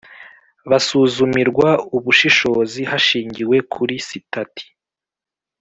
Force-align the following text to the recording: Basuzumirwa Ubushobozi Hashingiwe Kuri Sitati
Basuzumirwa 0.69 1.69
Ubushobozi 1.97 2.81
Hashingiwe 2.91 3.55
Kuri 3.73 3.95
Sitati 4.07 4.65